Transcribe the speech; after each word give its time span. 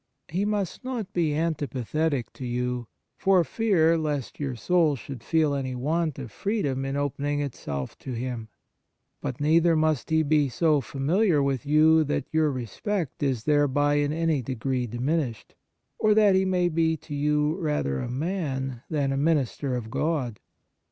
He 0.29 0.45
must 0.45 0.83
not 0.83 1.13
be 1.13 1.35
antipathetic 1.35 2.33
to 2.33 2.43
you, 2.43 2.87
for 3.17 3.43
fear 3.43 3.99
lest 3.99 4.39
your 4.39 4.55
soul 4.55 4.95
should 4.95 5.21
feel 5.23 5.53
any 5.53 5.75
want 5.75 6.17
of 6.17 6.31
freedom 6.31 6.85
in 6.85 6.95
opening 6.95 7.39
itself 7.39 7.95
to 7.99 8.13
him; 8.13 8.47
but 9.21 9.39
neither 9.39 9.75
must 9.75 10.09
he 10.09 10.23
be 10.23 10.49
so 10.49 10.81
familiar 10.81 11.43
with 11.43 11.67
you 11.67 12.03
that 12.05 12.25
your 12.31 12.49
respect 12.49 13.21
is 13.21 13.43
thereby 13.43 13.93
in 13.93 14.11
any 14.11 14.41
degree 14.41 14.87
diminished, 14.87 15.53
or 15.99 16.15
that 16.15 16.33
he 16.33 16.45
may 16.45 16.67
be 16.67 16.97
to 16.97 17.13
you 17.13 17.55
rather 17.57 17.99
a 17.99 18.09
man 18.09 18.81
than 18.89 19.11
a 19.11 19.17
minister 19.17 19.75
of 19.75 19.91
God. 19.91 20.39